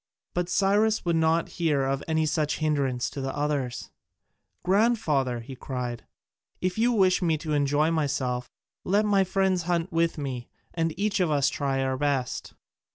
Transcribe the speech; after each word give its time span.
But 0.33 0.49
Cyrus 0.49 1.05
would 1.05 1.15
not 1.15 1.47
hear 1.59 1.83
of 1.83 2.03
any 2.07 2.25
such 2.25 2.57
hindrance 2.57 3.07
to 3.11 3.21
the 3.21 3.35
others: 3.37 3.91
"Grandfather," 4.63 5.41
he 5.41 5.55
cried, 5.55 6.07
"if 6.59 6.75
you 6.79 6.91
wish 6.91 7.21
me 7.21 7.37
to 7.37 7.53
enjoy 7.53 7.91
myself, 7.91 8.49
let 8.83 9.05
my 9.05 9.23
friends 9.23 9.61
hunt 9.69 9.91
with 9.93 10.17
me 10.17 10.49
and 10.73 10.91
each 10.99 11.19
of 11.19 11.29
us 11.29 11.49
try 11.49 11.83
our 11.83 11.97
best." 11.99 12.55